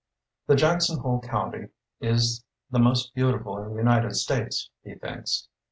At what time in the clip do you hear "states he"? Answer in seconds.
4.15-4.95